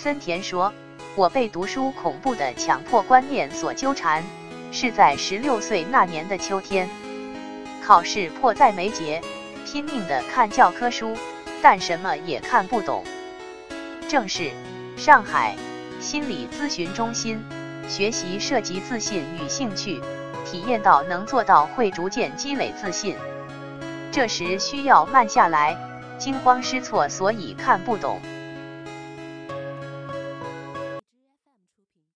[0.00, 0.72] 森田说
[1.16, 4.22] 我被读书恐怖的强迫观念所纠缠
[4.70, 6.88] 是在十六岁那年的秋天。
[7.84, 9.20] 考试迫在眉睫
[9.66, 11.16] 拼命的看教科书
[11.60, 13.02] 但什么也看不懂。
[14.06, 14.52] 正是
[14.96, 15.56] 上海
[15.98, 17.44] 心理咨询中心
[17.88, 20.00] 学习涉及自信与兴趣
[20.44, 23.16] 体验到能做到会逐渐积累自信。
[24.12, 25.76] 这时需要慢下来
[26.18, 28.20] 惊慌失措所以看不懂